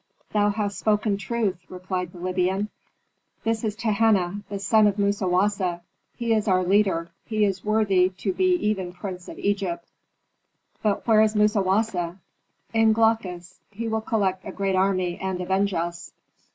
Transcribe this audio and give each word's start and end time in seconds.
"Thou 0.33 0.49
hast 0.49 0.79
spoken 0.79 1.15
truth," 1.15 1.59
replied 1.69 2.11
the 2.11 2.17
Libyan. 2.17 2.69
"This 3.43 3.63
is 3.63 3.75
Tehenna, 3.75 4.41
the 4.49 4.57
son 4.57 4.87
of 4.87 4.97
Musawasa; 4.97 5.81
he 6.15 6.33
is 6.33 6.47
our 6.47 6.63
leader; 6.63 7.11
he 7.27 7.45
is 7.45 7.63
worthy 7.63 8.09
to 8.09 8.33
be 8.33 8.53
even 8.53 8.93
prince 8.93 9.27
of 9.27 9.37
Egypt." 9.37 9.87
"But 10.81 11.05
where 11.05 11.21
is 11.21 11.35
Musawasa?" 11.35 12.17
"In 12.73 12.93
Glaucus. 12.93 13.59
He 13.69 13.87
will 13.87 14.01
collect 14.01 14.43
a 14.43 14.51
great 14.51 14.75
army 14.75 15.19
and 15.19 15.39
avenge 15.39 15.75
us." 15.75 16.11